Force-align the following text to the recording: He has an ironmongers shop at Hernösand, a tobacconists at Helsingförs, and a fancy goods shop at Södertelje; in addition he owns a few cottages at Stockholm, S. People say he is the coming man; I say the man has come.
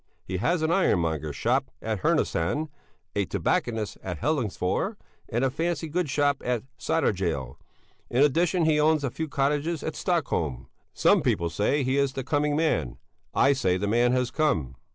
He 0.23 0.37
has 0.37 0.63
an 0.63 0.71
ironmongers 0.71 1.35
shop 1.35 1.69
at 1.79 2.01
Hernösand, 2.01 2.69
a 3.15 3.25
tobacconists 3.25 3.99
at 4.01 4.17
Helsingförs, 4.19 4.95
and 5.29 5.43
a 5.45 5.51
fancy 5.51 5.87
goods 5.89 6.09
shop 6.09 6.41
at 6.43 6.63
Södertelje; 6.79 7.55
in 8.09 8.23
addition 8.23 8.65
he 8.65 8.79
owns 8.79 9.03
a 9.03 9.11
few 9.11 9.27
cottages 9.27 9.83
at 9.83 9.95
Stockholm, 9.95 10.69
S. 10.95 11.05
People 11.23 11.51
say 11.51 11.83
he 11.83 11.97
is 11.99 12.13
the 12.13 12.23
coming 12.23 12.55
man; 12.55 12.97
I 13.35 13.53
say 13.53 13.77
the 13.77 13.85
man 13.87 14.11
has 14.13 14.31
come. 14.31 14.75